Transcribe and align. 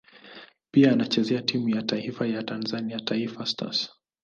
Pia 0.71 0.91
anachezea 0.91 1.41
timu 1.41 1.69
ya 1.69 1.81
taifa 1.81 2.27
ya 2.27 2.43
Tanzania 2.43 2.99
Taifa 2.99 3.45
Stars. 3.45 3.89